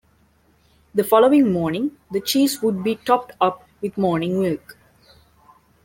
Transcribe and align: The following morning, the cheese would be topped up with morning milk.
The 0.95 1.03
following 1.03 1.51
morning, 1.51 1.95
the 2.09 2.21
cheese 2.21 2.59
would 2.63 2.83
be 2.83 2.95
topped 2.95 3.33
up 3.39 3.67
with 3.83 3.99
morning 3.99 4.41
milk. 4.41 4.75